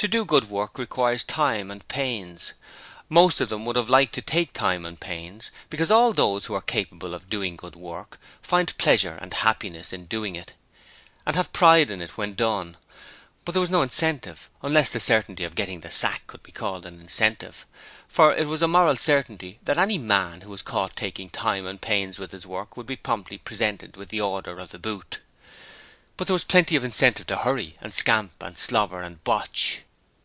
[0.00, 2.52] To do good work requires time and pains.
[3.08, 6.52] Most of them would have liked to take time and pains, because all those who
[6.54, 10.52] are capable of doing good work find pleasure and happiness in doing it,
[11.24, 12.76] and have pride in it when done:
[13.46, 16.84] but there was no incentive, unless the certainty of getting the sack could be called
[16.84, 17.64] an incentive,
[18.06, 21.80] for it was a moral certainty that any man who was caught taking time and
[21.80, 25.20] pains with his work would be promptly presented with the order of the boot.
[26.18, 29.80] But there was plenty of incentive to hurry and scamp and slobber and botch.